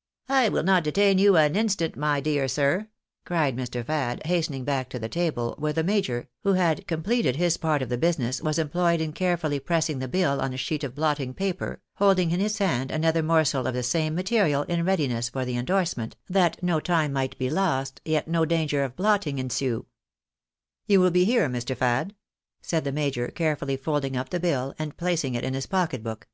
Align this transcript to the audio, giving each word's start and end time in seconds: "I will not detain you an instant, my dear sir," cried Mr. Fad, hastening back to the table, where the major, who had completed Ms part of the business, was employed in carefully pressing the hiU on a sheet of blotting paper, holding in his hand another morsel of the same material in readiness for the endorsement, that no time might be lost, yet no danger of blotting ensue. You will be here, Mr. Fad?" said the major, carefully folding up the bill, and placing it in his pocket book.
"I 0.28 0.50
will 0.50 0.62
not 0.62 0.84
detain 0.84 1.18
you 1.18 1.36
an 1.36 1.56
instant, 1.56 1.96
my 1.96 2.20
dear 2.20 2.46
sir," 2.46 2.86
cried 3.24 3.56
Mr. 3.56 3.84
Fad, 3.84 4.24
hastening 4.24 4.62
back 4.62 4.88
to 4.90 5.00
the 5.00 5.08
table, 5.08 5.56
where 5.58 5.72
the 5.72 5.82
major, 5.82 6.28
who 6.44 6.52
had 6.52 6.86
completed 6.86 7.40
Ms 7.40 7.56
part 7.56 7.82
of 7.82 7.88
the 7.88 7.98
business, 7.98 8.40
was 8.40 8.56
employed 8.56 9.00
in 9.00 9.12
carefully 9.12 9.58
pressing 9.58 9.98
the 9.98 10.06
hiU 10.06 10.40
on 10.40 10.54
a 10.54 10.56
sheet 10.56 10.84
of 10.84 10.94
blotting 10.94 11.34
paper, 11.34 11.82
holding 11.94 12.30
in 12.30 12.38
his 12.38 12.58
hand 12.58 12.92
another 12.92 13.20
morsel 13.20 13.66
of 13.66 13.74
the 13.74 13.82
same 13.82 14.14
material 14.14 14.62
in 14.62 14.84
readiness 14.86 15.28
for 15.28 15.44
the 15.44 15.56
endorsement, 15.56 16.14
that 16.30 16.62
no 16.62 16.78
time 16.78 17.12
might 17.12 17.36
be 17.36 17.50
lost, 17.50 18.00
yet 18.04 18.28
no 18.28 18.44
danger 18.44 18.84
of 18.84 18.94
blotting 18.94 19.40
ensue. 19.40 19.86
You 20.86 21.00
will 21.00 21.10
be 21.10 21.24
here, 21.24 21.48
Mr. 21.48 21.76
Fad?" 21.76 22.14
said 22.62 22.84
the 22.84 22.92
major, 22.92 23.26
carefully 23.26 23.76
folding 23.76 24.16
up 24.16 24.28
the 24.28 24.38
bill, 24.38 24.72
and 24.78 24.96
placing 24.96 25.34
it 25.34 25.42
in 25.42 25.52
his 25.52 25.66
pocket 25.66 26.04
book. 26.04 26.28